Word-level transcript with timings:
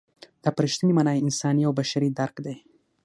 دا 0.43 0.49
په 0.55 0.59
رښتینې 0.65 0.93
مانا 0.97 1.13
انساني 1.17 1.61
او 1.65 1.73
بشري 1.79 2.09
درک 2.19 2.35
دی. 2.45 2.55